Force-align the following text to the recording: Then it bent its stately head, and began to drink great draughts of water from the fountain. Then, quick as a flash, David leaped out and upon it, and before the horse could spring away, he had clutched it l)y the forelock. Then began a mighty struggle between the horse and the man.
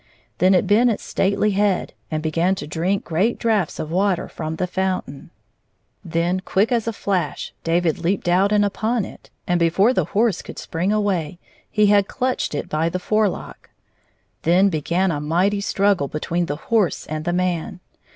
Then 0.39 0.55
it 0.55 0.65
bent 0.65 0.89
its 0.89 1.03
stately 1.03 1.51
head, 1.51 1.93
and 2.09 2.23
began 2.23 2.55
to 2.55 2.65
drink 2.65 3.03
great 3.03 3.37
draughts 3.37 3.77
of 3.77 3.91
water 3.91 4.27
from 4.27 4.55
the 4.55 4.65
fountain. 4.65 5.29
Then, 6.03 6.39
quick 6.39 6.71
as 6.71 6.87
a 6.87 6.91
flash, 6.91 7.53
David 7.63 7.99
leaped 7.99 8.27
out 8.27 8.51
and 8.51 8.65
upon 8.65 9.05
it, 9.05 9.29
and 9.45 9.59
before 9.59 9.93
the 9.93 10.05
horse 10.05 10.41
could 10.41 10.57
spring 10.57 10.91
away, 10.91 11.37
he 11.69 11.85
had 11.85 12.07
clutched 12.07 12.55
it 12.55 12.73
l)y 12.73 12.89
the 12.89 12.97
forelock. 12.97 13.69
Then 14.41 14.69
began 14.69 15.11
a 15.11 15.19
mighty 15.21 15.61
struggle 15.61 16.07
between 16.07 16.47
the 16.47 16.55
horse 16.55 17.05
and 17.05 17.23
the 17.23 17.31
man. 17.33 17.79